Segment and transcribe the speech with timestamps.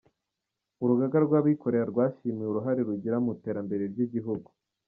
[0.83, 4.49] Urugaga rw’abikorera rwashimiwe uruhare rugira mu iterambere ry’igihugu.